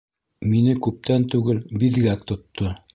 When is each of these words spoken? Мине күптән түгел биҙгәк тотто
Мине 0.53 0.73
күптән 0.87 1.27
түгел 1.35 1.63
биҙгәк 1.85 2.29
тотто 2.33 2.77